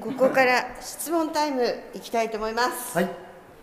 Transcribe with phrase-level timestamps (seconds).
[0.00, 1.62] ここから質問タイム
[1.94, 2.96] いきたいと思います。
[2.96, 3.10] はい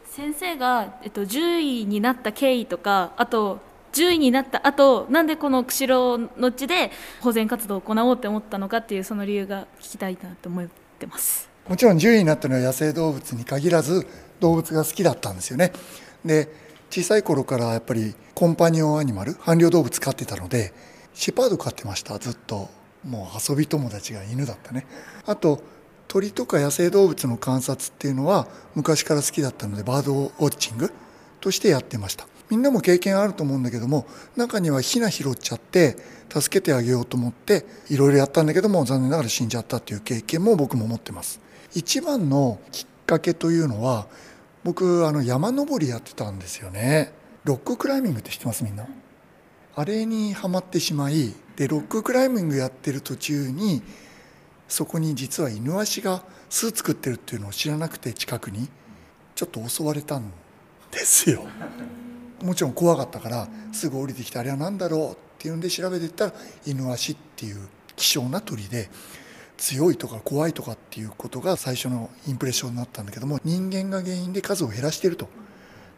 [0.10, 3.60] 先生が、えっと、10位になった経緯とかあと
[3.94, 6.90] 10位になった後なんでこの釧路の地で
[7.22, 11.50] 保全活動を行おうって思ったのかっていうその理由が聞きたいなと思ってます。
[11.68, 14.08] もちろん10位になったのは野生動物に限らず
[14.40, 15.74] 動物が好きだったんですよね
[16.24, 16.48] で
[16.90, 20.74] 小さい頃からやっぱりコンパニオンアニマル伴侶動物飼ってたので
[21.14, 22.70] シェパード飼ってましたずっと
[23.06, 24.88] もう遊び友達が犬だったね
[25.26, 25.62] あと
[26.08, 30.92] 鳥とか野生動物の観察っていうのは昔から好きだったのでバードウォッチング
[31.42, 32.28] としてやってました。
[32.50, 35.98] みんなも経験あると思うんだけども中にはヒナ拾っちゃって
[36.30, 41.42] 助けてあげようと思っていろいろやったんだけども残念ながら死んじゃったっていう経験も僕も持ってます。
[41.74, 44.08] 一番のきっかけというのは
[44.64, 47.12] 僕あの山登りやってたんですよね。
[47.44, 48.88] ロッククライミングって知ってますみんな？
[49.76, 53.82] あれにはまってしまいでロッククライミングやってる途中に
[54.68, 58.68] そこに実はイヌワシが巣作ってるっていうのを知らなくて近くに
[59.36, 60.32] ちょっと襲われたん
[60.92, 61.46] ですよ。
[62.44, 66.34] もちろん怖かったからすぐ降りてきてあれは何だろうっていうんで調べていったら
[66.66, 68.90] イヌワシっていう希少な鳥で
[69.58, 75.28] 強いとか怖いとかっていうことが最初のインプレッションになったんだけども人間が原因で数を減らしていると。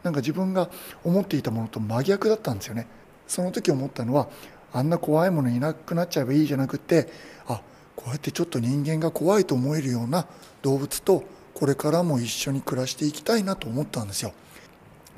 [0.02, 0.70] なんか自分が
[1.04, 2.86] 思っていたものと真逆だったんですよね。
[3.26, 4.28] その時思ったのは
[4.72, 7.08] あんな怖いものいなくなっちゃえばいいじゃなくて
[7.46, 7.60] あ
[8.00, 10.26] こうやってちょっと人間が怖いと思えるような
[10.62, 14.32] 動物とこれからも一緒に暮らしていきたいなと思ったんですよ。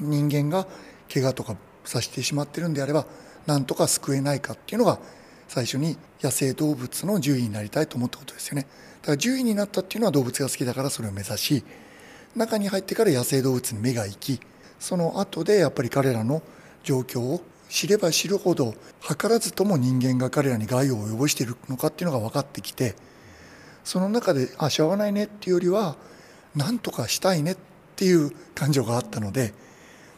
[0.00, 0.66] 人間が
[1.12, 3.06] 怪我とかさせてしまってるんであれば
[3.46, 4.98] なんとか救えないかっていうのが
[5.46, 8.66] 最初に野生動物の獣医になりたいと思ったことですよね。
[9.02, 11.64] だから獣医になったっていうのは動物が好きだからそれを目指し
[12.34, 14.40] 中に入ってから野生動物に目が行き
[14.80, 16.42] その後でやっぱり彼らの
[16.82, 22.94] 状況を知れば知るほど図らずとも人間が彼らに害を及ぼしているのかっていうのが分かってきて
[23.82, 25.96] その中であしょうがないねっていうよりは
[26.54, 27.56] 何とかしたいねっ
[27.96, 29.54] ていう感情があったので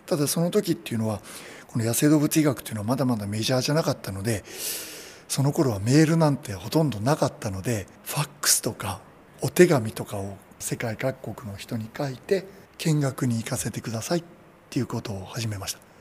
[0.04, 1.22] ただその時っていうのは
[1.68, 4.42] この野生動物医学っていうのはまだまだメジャーじゃなかったので
[5.28, 9.00] その頃はメールなんてほとんどなかったのでファックスとか
[9.42, 12.46] お手紙とかを世界各国の人に書いて
[12.78, 14.24] 見学に行かせてくださいっ
[14.70, 15.93] ていうことを始めました。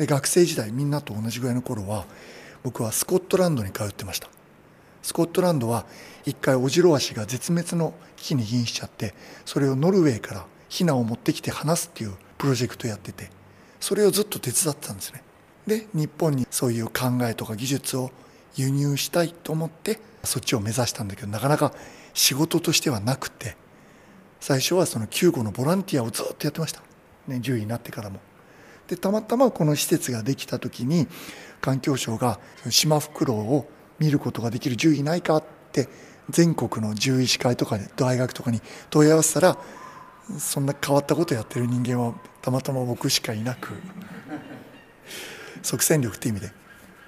[0.00, 2.06] で学生時代みんなと同じぐらいの頃は
[2.62, 4.30] 僕はスコットランドに通ってました。
[5.02, 5.84] スコットランドは
[6.24, 9.12] 一回オジロワシが絶滅の危機に瀕しちゃって
[9.44, 13.30] それをノルウェーからヒナを持ってきて放すっていうプロジェクトやってて
[13.78, 15.22] それをずっと手伝ってたんですね。
[15.66, 18.10] で日本にそういう考えとか技術を
[18.56, 21.74] 輸入したいと思ってそっちを目指したんだけどなかなか
[22.14, 23.54] 仕事としてはなくて
[24.40, 26.80] 最初はその救護のボランティアをずっとやってました、
[27.28, 28.18] ね、獣医になってからも。
[28.90, 31.06] でたまたまこの施設ができた時に
[31.60, 32.40] 環境省が
[32.70, 33.66] シマフクロウを
[34.00, 35.88] 見ることができる獣医ないかって
[36.28, 39.58] 全国の獣医師会とかで大学とかに問い合わせたら
[40.38, 43.74] そんな変わったことやってる人間はたまたま僕しかいなく
[45.62, 46.52] 即戦力っていう意味で。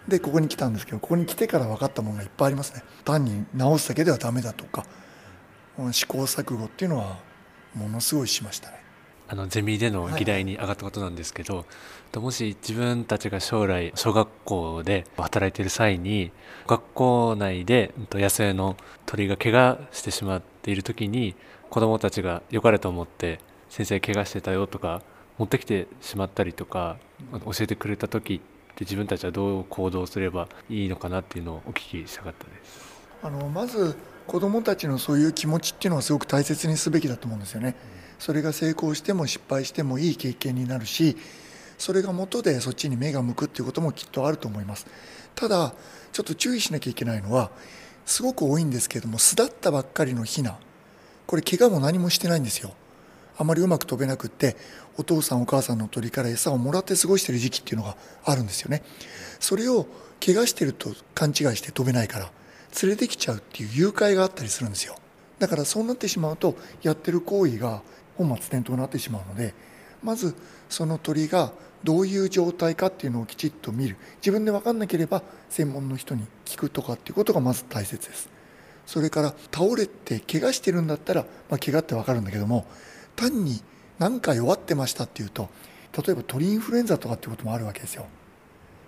[0.07, 2.83] でここに来たんですけどここに来てから分かったものがいっぱいありますね。
[3.05, 4.85] 単に直すだけではダメだとか
[5.91, 7.19] 試行錯誤っていうのは
[7.75, 8.82] ものすごいしましたね。
[9.33, 11.65] あのゼミでの議題に上がったことなんですけど、
[12.13, 16.33] ともし自分たちが将来小学校で働いている際に
[16.67, 18.77] 学校内で野生の
[19.07, 21.35] 鳥が怪我してしまっている時に
[21.71, 25.01] 子どもたちが良かれと思って「先生怪我してたよ」とか
[25.39, 26.99] 持ってきてしまったりとか
[27.47, 32.93] 教えてくれた時って自分たちはどう行動すればいいのかなっていうのをお聞きしたかったです。
[33.23, 37.75] あのまず子どもたちのそういう気持ちっていうのはすごく大切にすべきだと思うんですよね。
[38.23, 41.17] それが成功しても失敗してもいい経験になるし
[41.77, 44.87] それが元でそっちに目が向くっていうこともきっとあると思います。
[45.35, 45.75] ただ
[46.13, 47.51] ちょっと注意しなきゃいけないのは
[48.07, 50.57] すごく多いんですけれども巣立ったばっかりのヒナ
[51.27, 52.75] これ怪我も何もしてないんですよ。
[53.39, 54.57] あまりうまく飛べなくって
[54.97, 58.85] お父さんお母さんの鳥から餌をもらって過ごしてる時期っていうのがあるんですよね。
[59.41, 59.89] それを
[60.25, 62.31] 怪我してると勘違いして飛べないから
[62.81, 64.95] 連れてきちゃうっていう誘拐があったりするんですよ。
[65.41, 67.83] だからそうなってしまうとやってる行為が
[68.17, 69.55] 本末転倒になってしまうので
[70.03, 70.35] まず
[70.69, 71.53] その鳥が
[71.85, 73.97] どういう状態かっていうのをきちっと見る。
[74.17, 78.29] 自分で分かんなければ専門の人に聞くとかっていうことがまず大切です。
[78.87, 82.67] それから倒れて怪我してるんだったら、まあ、怪我って分かるんだけども
[83.15, 83.63] 単に
[83.99, 85.49] 何か弱ってましたっていうと
[85.97, 88.07] 例えば鳥インフルエンザとかっていうこともあるわけですよ。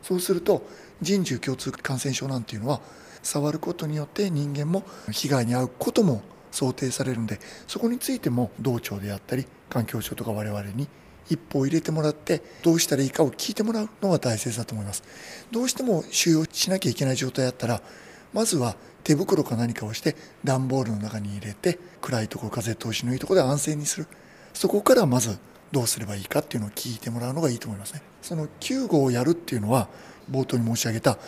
[0.02, 0.66] そうすると
[1.00, 2.80] 人獣共通感染症なんていうのは
[3.22, 6.22] 触ることによって人間も被害に遭うことも
[6.54, 10.88] 想定されるんでそこについても道庁であったり環境省とか我々に
[11.28, 15.02] 一歩を入れてもらってどうしたらいいかを聞いてもらうのが大切だと思います。
[15.50, 17.80] どうしても収容しなきゃいけない状態だったら
[18.32, 24.06] まずは手袋か何かをして段ボールの中に入れて暗いところ風通しのいいところで安静にする。
[24.52, 25.38] そこからまず
[25.72, 28.02] どうすればいいかっていうのを聞いてもらうのがいいと思いますね。
[28.22, 29.88] その救護をやるっていうのは
[30.30, 31.18] 冒頭に申し上げた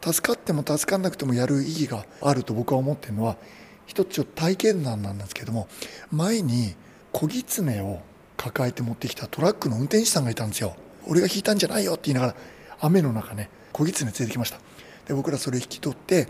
[0.00, 3.36] 助かっても助かんなくてもやる意義があると僕は思ってるのは
[3.90, 5.66] 一つちょっと体験談なんですけども
[6.12, 6.76] 前に
[7.10, 8.00] 小狐を
[8.36, 10.76] 抱えて持ってきたトラックの運転手さんがいたんですよ。
[11.08, 12.36] 俺が引いたんじゃないよって言いながら
[12.78, 14.60] 雨の中ね小狐連れてきました。
[15.06, 16.28] で僕らそれ引き取って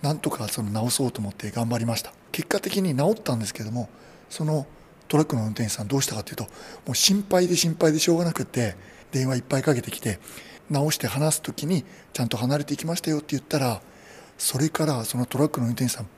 [0.00, 2.14] なんとかその直そうと思って頑張りました。
[2.32, 3.90] 結果的に治ったんですけども
[4.30, 4.66] その
[5.06, 8.76] トラックの運転手さんどうしたかというともう心配で心配でしょうがなくって
[9.12, 10.18] 電話いっぱいかけてきて
[10.70, 11.84] 直して話す時に
[12.14, 13.82] ちゃんと離れていきましたよって言ったら
[14.38, 16.08] それからそのトラックの運転手さん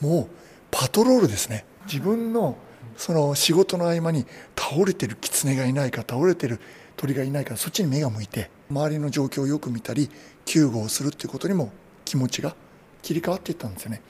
[0.00, 0.28] もう
[0.70, 1.64] パトロールですね。
[1.86, 2.56] 自分の
[2.96, 4.24] その仕事の合間に
[4.56, 6.60] 倒れてる狐がいないか倒れてる
[6.96, 10.08] 鳥がいないかそっちに目が向いて周りの状況をよく見たり
[10.44, 11.72] 救護をするっていうことにも
[12.04, 12.54] 気持ちが
[13.02, 14.00] 切り替わっていったんですよね。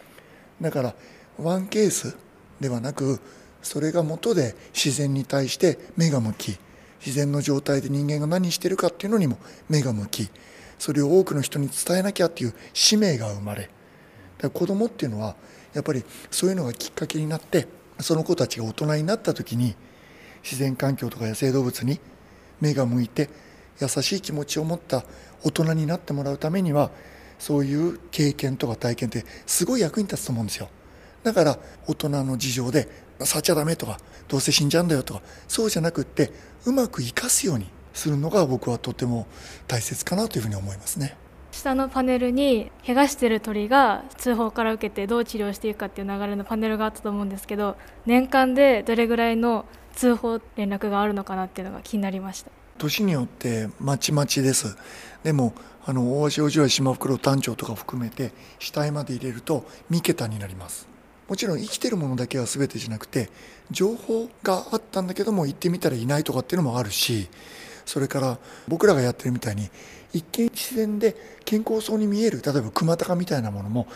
[0.60, 0.94] だから
[1.38, 2.16] ワンケース
[2.60, 3.20] ではなく
[3.62, 6.58] それが元で自然に対して目が向き
[7.04, 9.38] 自然の状態で人間が何してるかっていうのにも
[9.68, 10.28] 目が向き
[10.78, 13.70] それを多くの人に伝えなきゃっていう使命が生まれ
[14.52, 15.36] 子供っていうのは
[15.74, 17.66] やっぱりそういうのがきっかけになって
[18.00, 19.74] その子たちが大人になった時に
[20.42, 22.00] 自然環境とか野生動物に
[22.60, 23.28] 目が向いて
[23.80, 25.04] 優しい気持ちを持った
[25.42, 26.90] 大人になってもらうためには
[27.38, 30.68] そういう経験とか体験ってすごい役に立つと思うんですよ
[31.22, 32.88] だから大人の事情で
[33.20, 33.98] 触っちゃダメとか
[34.28, 36.30] どうせ死んじゃうんだよとかそうじゃなくって
[36.66, 39.26] うまく生かすようにするのが僕はとても
[39.66, 41.16] 大切かなというふうに思いますね。
[41.54, 49.64] 下のパネルに怪我してる鳥が通報から受けてどう治療していくかっていう流れのパネルがあったと思うんですけど年間でどれぐらいの
[49.94, 52.50] 通報連絡があるのかなっていうのが気になりました。
[52.78, 54.76] 年によってまちまちです。
[55.22, 55.54] でも
[55.86, 60.88] あの大橋おじは島袋単調とか含めて死体まで入れると3桁になります。
[61.28, 63.30] もちろん生きてるものだけは全てじゃなくて
[63.70, 67.28] 情報があったんだけども行ってみたらいないとかっていうのもあるし
[67.86, 69.70] それから僕らがやってるみたいに
[70.14, 71.14] 一見自然で
[71.44, 73.86] 健康そうに見える例えばクマタカみたいなものも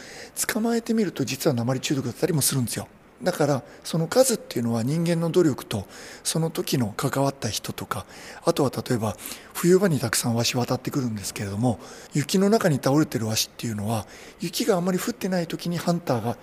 [0.46, 2.88] 捕まえてみると実は鉛中毒だったりもするんですよ。
[3.22, 5.86] だからその数っていうのは人間の努力と
[6.22, 8.06] その時の関わった人とか
[8.44, 9.16] あとは例えば
[9.54, 11.80] 冬場にたくさんワシ渡ってくるんですけれども
[12.14, 14.06] 雪の中に倒れてるワシっていうのは
[14.40, 16.36] 雪があまり降ってない時にハンターが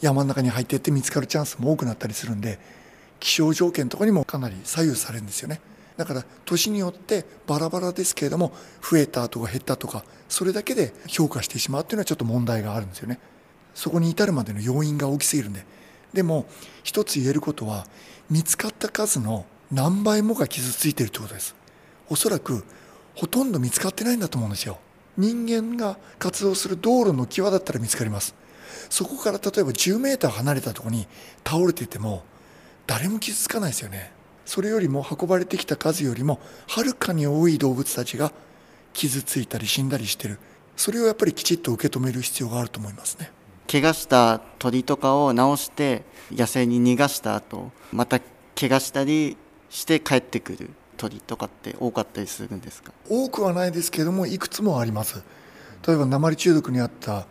[0.00, 2.58] 山の中に入っていって見つかるチャンスも多くなったりするんで
[3.20, 5.60] 気象条件とかにもかなり左右されるんですよね。
[5.96, 8.52] だから年によってバラバラですけれども
[8.82, 13.20] 増えたとか減ったとかそれだけで評価してしまうっていうのはちょっと問題があるんですよね。
[13.74, 15.64] そこに至るまでの要因が大きすぎるんで。
[16.12, 16.46] でも
[16.84, 17.86] 一つ言えることは
[18.30, 21.54] 見つかった数の何倍もが傷ついてるってことです。
[22.08, 22.64] おそらく
[23.14, 24.78] ほとんど見つかってないんだと思うんですよ。
[25.16, 28.34] 人間が活動する道路の際だったら見つかります。
[28.90, 31.06] そこから例えば10メーター離れたところに
[31.44, 32.24] 倒れていても
[32.86, 34.12] 誰も傷つかないですよね。
[34.44, 38.32] それよりも運ばれてきた数よりもはるかに多い動物たちが
[38.92, 40.38] 傷ついたり死んだりしてる。
[40.76, 43.30] それをやっぱりきちっと受け止める必要があると思いますね。
[43.70, 48.20] 怪我した鳥とかを治して野生に逃がした後また
[48.54, 49.36] 怪我したり
[49.70, 52.92] して帰ってくる鳥とかって多かったりするんですか？
[53.08, 55.22] 多くはないですけれどもいくつもあります。
[55.86, 57.26] 例えば鉛中毒にあった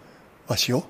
[0.47, 0.83] ワシを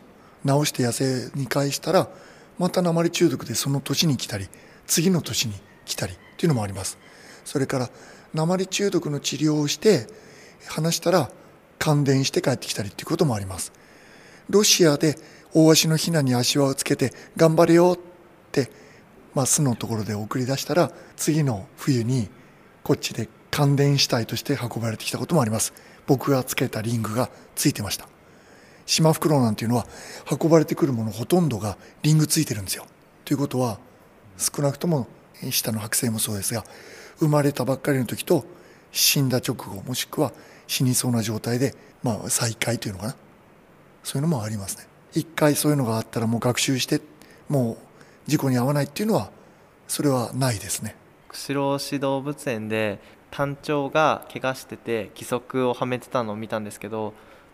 [0.46, 2.10] 治して野生に返したら
[2.58, 4.48] また鉛中毒でその年に来たり
[4.88, 5.54] 次の年に
[5.86, 6.98] 来たりっていうのもあります。
[7.46, 7.90] それから
[8.34, 10.08] 鉛中毒の治療をして
[10.68, 11.30] 話したら
[11.80, 13.72] 感電して帰ってきたりっていうこともあります。
[14.50, 15.18] ロシアで
[15.54, 18.00] 大足のひなに足輪をつけて頑張れよっ
[18.52, 18.70] て、
[19.34, 22.30] まあ、巣のところで送り出したら次の冬に
[22.84, 25.74] こっちで感電死体として運ばれてきたこともあります。
[26.08, 28.08] 僕がつけたリングがついてました。
[28.86, 29.88] シマフクロウなんていうのは
[30.30, 32.86] 運ばれてくるものほとんどがリングついてるんですよ。
[33.26, 33.80] ということは
[34.38, 35.08] 少なくとも
[35.52, 36.64] 下の剥製もそうですが
[37.20, 38.46] 生まれたばっかりの時と
[38.92, 40.32] 死んだ直後もしくは
[40.68, 43.16] 死にそうな状態で、まあ、再会というのかな。
[44.04, 44.88] そういうのもありますね。
[45.14, 47.02] 一回そういうのがあったらもう学習して
[47.48, 47.78] も
[48.28, 49.32] う事故に遭わないっていうのは
[49.88, 50.96] それはないですね。
[51.30, 53.00] 釧路市動物園で
[53.32, 57.14] タンチョウが怪我してて義足をはめてたのを見たんですけど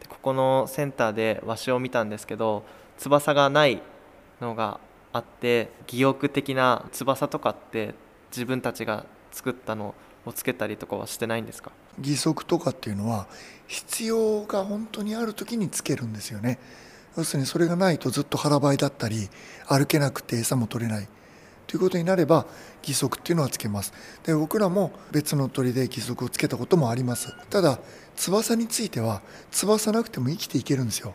[0.09, 2.63] ここのセンターでワシを見たんですけど
[2.97, 3.81] 翼がない
[4.41, 4.79] のが
[5.11, 7.95] あって擬翼的な翼とかって
[8.31, 11.71] 自分たちが作ったのをつけたりとかはしてないんですか？
[11.97, 13.27] 義足とかっていうのは
[13.67, 16.59] 必要が本当にある時につけるんですよね。
[17.17, 19.29] 要するにそれがないとずっと腹ばいだったり
[19.67, 21.07] 歩けなくて餌も取れない。
[21.65, 22.47] ということになれば
[22.81, 23.93] 義足っていうのはつけます。
[24.23, 27.33] で僕らも別の鳥で義足をつけたこともあります。
[27.49, 27.79] ただ
[28.15, 31.13] 翼については翼なくても生きていけるんですよ。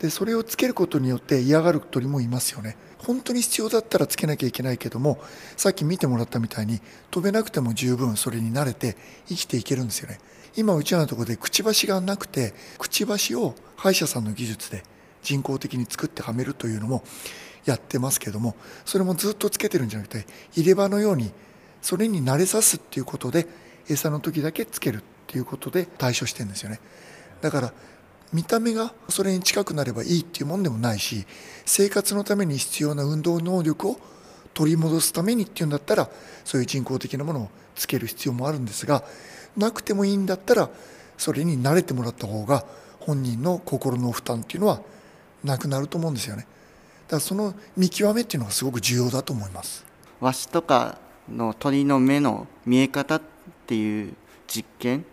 [0.00, 2.76] でそれをつけることによって嫌がる鳥もいますよね。
[2.98, 5.18] 本当に必要だったらつけなきゃいけないけども
[5.56, 6.80] さっき見てもらったみたいに
[7.10, 10.18] 飛べなくても十分それに慣れて生きていけるんですよね。
[10.56, 14.82] 今うちらのところでくちばしがなくてくちばしを歯医者さんの技術で
[15.22, 17.04] 人工的に作ってはめるというのも
[17.64, 20.26] やってますけどもそれもずっとつけてるんじゃなくて
[20.56, 21.30] 入れ歯のように
[21.82, 23.46] それに慣れさすっていうことで
[23.88, 26.80] 餌の時だけつけるっていうことで対処してるんですよね。
[27.40, 27.72] だから
[28.32, 31.26] 見た目がそれに近くなればいいっていうもんでもないし
[31.66, 33.96] 生活のために必要な運動能力を
[34.54, 36.08] 取り戻すためにっていうんだったら
[36.44, 39.04] そういう人工的なものをつける必要もあるんですが
[39.56, 40.70] なくてもいいんだったら
[41.18, 42.64] それに慣れてもらった方が
[43.00, 44.80] 本人の心の負担っていうのは
[45.42, 46.46] なくなると思うんですよね。
[47.08, 49.84] だからその見極めっていうのがすごく重要だと思います。
[50.20, 53.22] ワシとかの鳥の目の見え方っ
[53.66, 54.14] ていう
[54.46, 55.04] 実験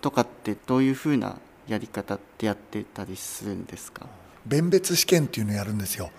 [0.00, 1.36] とかってどういうふうな
[1.68, 4.06] やり方ってやってたりするんですか？
[4.46, 6.10] 弁別試験っていうのをやるんですよ。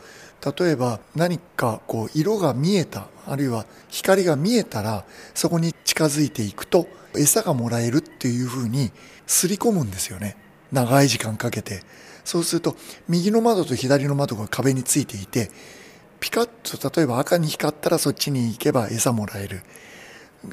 [0.58, 8.92] 例えば何かこう色が見えたあるいは光が見えたらそこに近づいていくと餌がもらえるっていうふうに
[9.26, 10.36] すり込むんですよね。
[10.72, 11.82] 長い時間かけて。
[12.26, 12.78] そうすると
[13.10, 15.52] 右の窓と左の窓が壁についていて
[16.22, 19.62] ピカッと例えば赤に光ったらそっちに行けば餌もらえる。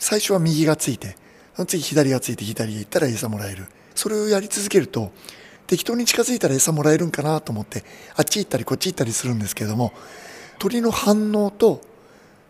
[0.00, 1.16] 最初は右がついて
[1.54, 3.66] その次左がついて左へ行ったら餌もらえる。
[4.00, 5.12] それをやり続けると
[5.66, 7.84] 適当に近づいたら餌もらえるんかなと思って
[8.16, 9.92] あっち行ったりこっち行ったりするんですけども
[10.58, 11.82] 鳥の反応と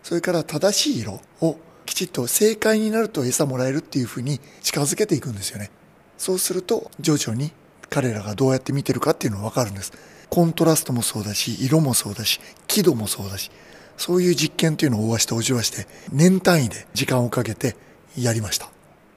[0.01, 5.71] それから正しい色をきちっと正解になると餌もらえるっていうふうに近づけていくんですよね。
[6.17, 7.51] そうすると徐々に
[7.89, 9.91] 彼らがどうやって見てるかっていうのが分かるんです。
[10.29, 13.51] コントラストもそうだし色もそうだし輝度もそうだし
[13.97, 17.75] そういう実験というのを大わしておじわして年単位で時間をかけて
[18.17, 18.71] やりました。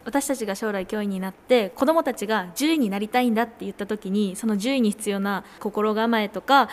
[0.05, 6.69] 私たちが将来教員になって子どもたちが獣医になりたいんだって言った時にその獣医に必要な心構えとか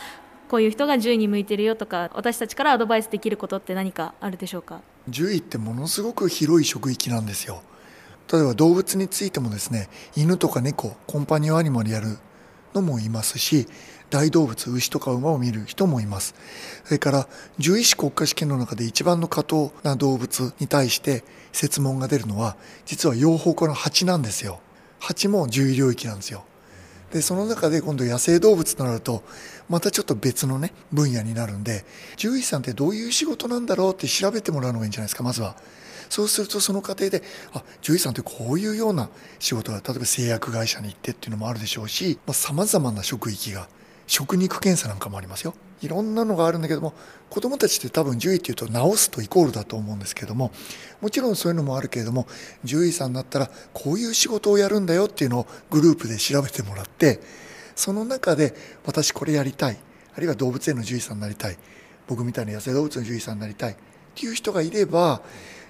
[0.50, 4.82] こういう人が獣医に向いてるよとか私たちからアドバイスできることって何かあるでしょうか？
[5.10, 7.62] 獣医ってものすごく広い職域なんですよ。
[8.32, 12.18] 例えば動物についてもですね犬とか猫コンパニオンアニマルやる
[12.74, 13.68] のもいますし
[14.12, 16.36] 大動物牛とか馬を見る人もいます。
[16.84, 17.28] それから
[17.58, 24.60] 獣医師国家試験の中で一番の過当な動物に対して設問が出るのは実は養蜂家の蜂なんですよ。
[25.00, 26.44] 蜂も獣医領域なんですよ。
[27.12, 29.24] でその中で今度野生動物となると
[29.70, 31.86] またちょっと別のね分野になるんで
[32.18, 35.56] 獣医さんってどういう仕事なんだろうって調べてもらうのがいいんじゃないですかまずは。
[36.10, 43.70] そうするとその過程であ獣医さんってこういうような仕事が例えば製薬会社に行ってっていうのもあるでしょうしさまざ、まな職域が
[44.12, 45.54] 食肉検査なんかもありますよ。
[45.82, 46.94] いろんなのがあるんだけども
[47.30, 50.52] 子どもたちって多分獣医っていうと治すとイコールだと思うんですけども
[51.00, 52.28] もちろんそういうのもあるけれども
[52.66, 57.22] 獣医さんになったらこういう仕事をやるんだよっていうのをグループで調べてもらって
[57.74, 58.54] その中で
[58.86, 59.78] 私これやりたい
[60.14, 61.58] あるいは動物園の獣医さんになりたい
[62.06, 63.76] 僕みたいな野生動物の獣医さんになりたいっ
[64.14, 65.22] ていう人がいれば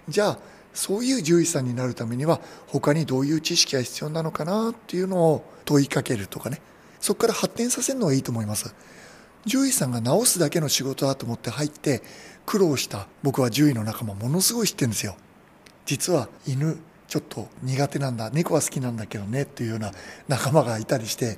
[0.10, 0.40] じゃあ
[0.74, 6.60] そういう獣医さんになるためには他にどういう知識が必要なのかなっていうのを問いかけるとかね。
[7.02, 8.74] そこから発展させるのがいいと思います。
[9.46, 12.04] 獣医さんが治すだけの仕事だと思って入って
[12.46, 15.16] 苦労した僕は獣医の仲間ものすごい知ってるんですよ。
[15.86, 16.78] 実は犬
[17.08, 19.92] ちょっと苦手なんだ猫は好きなんだけどねっていうような
[20.28, 21.38] 仲間がいたりして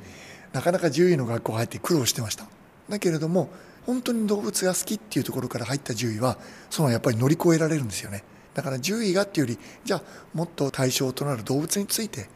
[0.51, 2.45] なかなか獣医の学校入って苦労してました。
[2.89, 3.49] だけれども
[3.85, 6.37] 本当に動物が好きっていうところから入った獣医は
[6.69, 8.23] そのやっぱり乗り越えられるんですよね。
[8.53, 10.03] だから獣医がっていうよりじゃあ
[10.33, 12.29] もっと対象となる動物について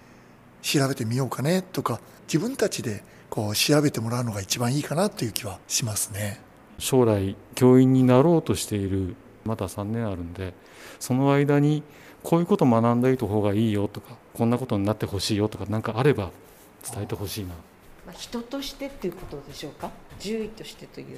[0.62, 3.04] 調べてみようかねとか自分たちで
[3.38, 6.42] こう調べてもらうのが一番いいかなという気はしますね。
[6.80, 9.16] 将来教員になろうとしている
[9.46, 10.56] まだ3年あるんで
[11.00, 11.84] その間に
[12.24, 16.32] こういうことを学んでいた方がいいよとかこんなことになってほしいよとか何かあれば
[16.92, 17.50] 伝えてほしいな。
[18.08, 19.92] まあ、人としてっていうことでしょうか？
[20.18, 21.18] 獣医としてという。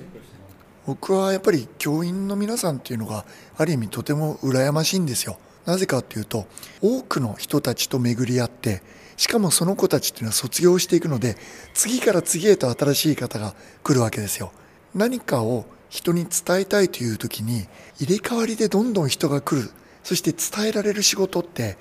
[0.86, 3.24] 僕はやっぱり教員の皆さんっていうのが
[3.58, 6.48] ある意味とても羨ましいんですよなぜかっていうと
[6.82, 8.82] 多くの人たちと巡り合って
[9.20, 11.36] しかもその子たちっていうのは卒業していくので
[11.74, 14.54] 次から次へと新しい方が来るわけですよ。
[14.96, 17.68] 何かを人に伝えたいという時に
[18.00, 19.72] 入れ替わりでどんどん人が来る。
[20.06, 21.78] そして伝えられる仕事って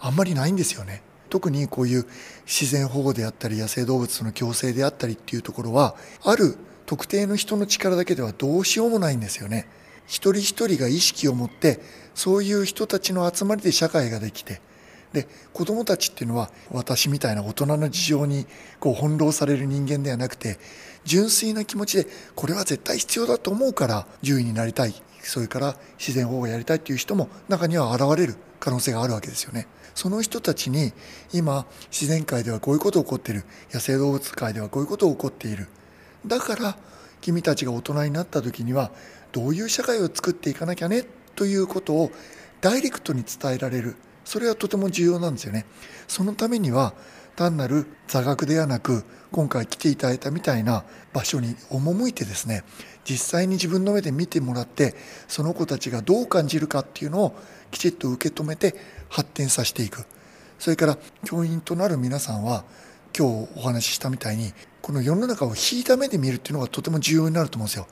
[0.00, 1.04] あんまりないんですよね。
[1.28, 2.06] 特にこういう
[2.44, 5.94] 自然保護であったり野生動物の共生であったりっていうところは
[6.24, 6.56] ある
[6.86, 9.68] 特定の人の力だけではどうしようもないんですよね。
[10.08, 11.78] 一人一人が意識を持って
[12.16, 14.60] そういう人たちの集まりで社会ができて
[15.12, 18.46] で子供たちっていうのは私みたいな大人の事情に
[18.78, 20.58] こう翻弄される人間ではなくて
[21.04, 24.94] 純粋な気持ちでこれは絶対必要だと思うから獣医になりたい。
[25.22, 29.66] それから自然保護をやりたいっていう人も中には現れる可能性があるわけですよね。
[29.94, 30.92] その人たちに
[31.32, 33.44] 今自然界ではこういうこと起こっている。
[33.70, 35.68] 野生動物界ではこういうこと起こっている。
[36.26, 36.76] だから
[37.20, 38.92] 君たちが大人になった時には
[39.32, 41.04] どういう社会を作っていかなきゃね？
[41.34, 42.10] ということを
[42.62, 43.96] ダイレクトに伝えられる。
[44.30, 45.66] それはとても重要なんですよね
[46.06, 46.94] そのためには
[47.34, 52.62] 単なる座学ではなく今回来ていただいたみたいな場所に赴いてですね
[53.04, 54.94] 実際に自分の目で見てもらって
[55.26, 57.36] その子たちがどう感じるかっていうのを
[57.72, 58.76] きちっと受け止めて
[59.08, 60.06] 発展させていく
[60.60, 62.62] それから教員となる皆さんは
[63.18, 67.88] 今日お話ししたみたいにこの世の中を引いた目で見るっていうのがとても重要になると思うんですよ。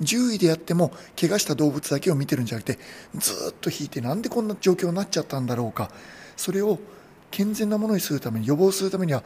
[0.00, 2.78] 獣医でやっても怪我した動物だけを見てるんじゃなくて
[3.14, 5.90] ずっと引いてなんでこんな状況になっちゃったんだろうか。
[6.36, 6.78] それを
[7.30, 9.22] 健全なものにするために予防するためには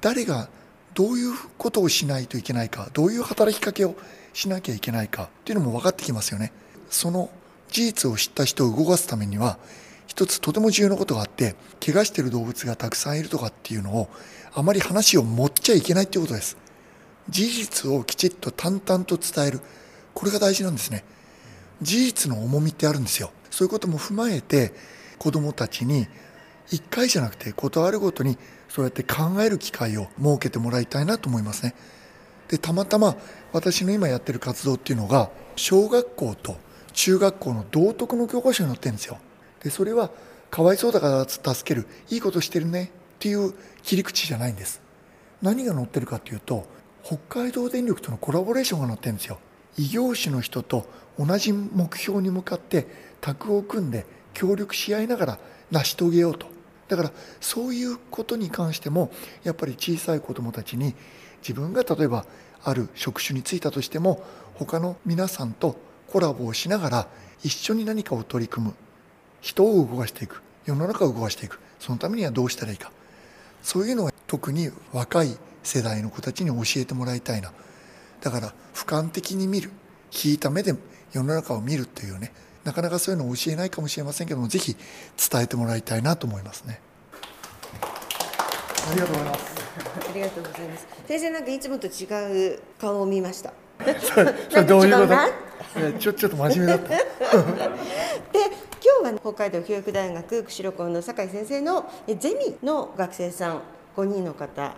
[0.00, 0.48] 誰が
[0.94, 3.94] どういうことをしないといけないかどういう働きかけを
[4.32, 6.52] しなきゃいけないかっていうのも分かってきますよね。
[6.90, 7.30] その
[7.68, 9.58] 事実を知った人を動かすためには
[10.06, 14.08] 一つとても重要なことがあって怪我してる動物がたくさんいるとかっていうのを
[14.54, 16.56] あまり話を持っちゃいけないっていうことです。
[17.28, 19.60] 事実をきちっと淡々と伝える。
[20.16, 21.04] これが大事なんですね。
[21.82, 23.32] 事実の重みってあるんですよ。
[23.50, 24.72] そういうことも踏まえて
[25.18, 26.06] 子どもたちに
[26.68, 28.38] 1回じゃなくて事あるごとに
[28.70, 31.74] そうやって考える機会を設けてもらいたいなと思いますね。
[32.48, 33.14] でたまたま
[33.52, 36.56] 私の今やってる活動っていうのが小学校と
[36.94, 39.18] 中学校の道徳の教科書に載ってるんですよ。
[39.62, 40.10] でそれは
[40.50, 44.80] かわいそうだから助けるいいことしてるねっていう切り口じゃないんです。
[45.42, 46.66] 何が載ってるかっていうと
[47.04, 49.38] 北海道電力とのコラボレーションが載ってるんですよ。
[49.76, 50.86] 異業種の人と
[51.18, 52.86] 同じ目標に向かって
[53.20, 55.38] タッグを組んで協力し合いながら
[55.70, 56.46] 成し遂げようと。
[56.88, 59.10] だからそういうことに関しても
[59.42, 60.94] やっぱり小さい子どもたちに
[61.40, 62.26] 自分が例えば
[62.62, 64.22] ある職種に就いたとしても
[64.54, 65.76] 他の皆さんと
[66.08, 67.08] コラボをしながら
[67.42, 68.74] 一緒に何かを取り組む。
[69.40, 70.42] 人を動かしていく。
[70.64, 71.60] 世の中を動かしていく。
[71.78, 72.90] そのためにはどうしたらいいか。
[73.62, 77.52] そういうのは特に若い世代の子たちに教えてもらいたいな。
[78.20, 79.70] だから俯瞰的に見る
[80.24, 80.74] 引いた目で
[81.12, 82.32] 世の中を見るっていうね
[82.64, 84.76] なかなかそういうのを教えないかもしれませんけどもぜひ
[85.30, 86.80] 伝えてもらいたいなと思いますね。
[88.90, 89.56] ありがとうございます。
[90.10, 90.86] ありがとうございます。
[91.06, 93.52] 先生なんかいつもと違う顔を見ました。
[94.00, 95.92] それどういうこと？
[95.98, 96.88] ちょちょっと真面目だった。
[96.96, 96.96] で
[99.02, 103.60] 今日は北海道教育大学釧路校の酒井先生のえゼミの学生さん
[103.96, 104.74] 5人の方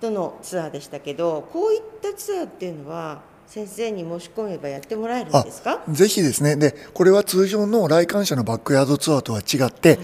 [0.00, 5.82] とのツアーでしたけどこういったツアーっていうのは先生に申し込めばやってもらえるんですか？
[5.88, 6.56] ぜひですね。
[6.56, 9.98] でこれは通常の来館者のバックヤードツアーとは違って、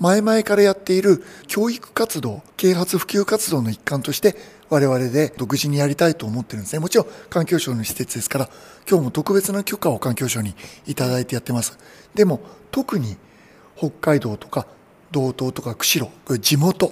[0.00, 4.34] 前々からやっている教育活動啓発普及活動の一環として
[4.70, 6.80] 我々で独自にやりたいと思ってるんですね。
[6.80, 8.48] もちろん環境省の施設ですから
[8.88, 10.54] 今日も特別な許可を環境省に
[10.86, 11.78] いただいてやってます。
[12.14, 13.16] でも特に
[13.76, 14.66] 北海道とか
[15.12, 16.90] 道東とか釧路これ地元。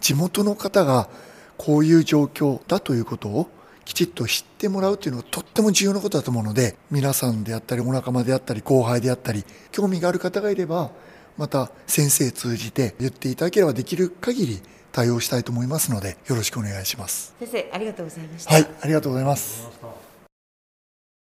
[0.00, 1.08] 地元の方が
[1.56, 3.48] こういう状況だということを
[3.84, 10.90] きちっと知ってもらうというのはとっても重要なことだと思うので皆さんであったりお仲間であったり後輩であったり興味がある方がいれば
[11.36, 14.60] また先生通じて言っていただければできる限り
[14.92, 17.34] 対応したいと思いますのでよろしくお願いします。
[17.38, 20.05] 先生ありがとうございましたはい、ありがとうございます。